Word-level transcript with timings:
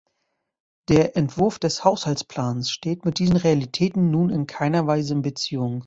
Der 0.89 1.15
Entwurf 1.15 1.59
des 1.59 1.83
Haushaltsplans 1.85 2.71
steht 2.71 3.05
mit 3.05 3.19
diesen 3.19 3.35
Realitäten 3.37 4.09
nun 4.09 4.31
in 4.31 4.47
keiner 4.47 4.87
Weise 4.87 5.13
in 5.13 5.21
Beziehung. 5.21 5.79